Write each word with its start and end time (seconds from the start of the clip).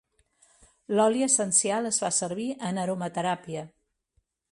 L'oli 0.99 1.19
essencial 1.25 1.89
es 1.89 1.99
fa 2.05 2.11
servir 2.21 2.47
en 2.71 2.81
aromateràpia. 2.85 3.63